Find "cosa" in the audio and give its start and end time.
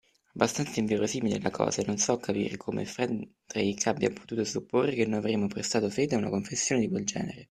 1.51-1.79